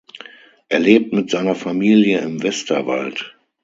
Er 0.67 0.79
lebt 0.79 1.13
mit 1.13 1.29
seiner 1.29 1.53
Familie 1.53 2.21
im 2.21 2.41
Westerwald. 2.41 3.37